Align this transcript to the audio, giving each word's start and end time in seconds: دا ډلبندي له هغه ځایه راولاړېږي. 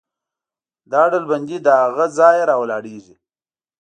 دا 0.91 1.01
ډلبندي 1.11 1.57
له 1.65 1.73
هغه 1.83 2.05
ځایه 2.17 2.43
راولاړېږي. 2.51 3.15